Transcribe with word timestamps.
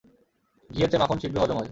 ঘিয়ের 0.69 0.89
চেয়ে 0.91 1.01
মাখন 1.01 1.17
শীঘ্র 1.21 1.37
হজম 1.41 1.57
হয়। 1.57 1.69